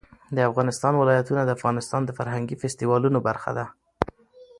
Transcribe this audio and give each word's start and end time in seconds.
د 0.35 0.37
افغانستان 0.49 0.93
ولايتونه 0.97 1.41
د 1.45 1.49
افغانستان 1.57 2.01
د 2.05 2.09
فرهنګي 2.17 2.55
فستیوالونو 2.61 3.19
برخه 3.27 3.51
ده. 3.57 3.65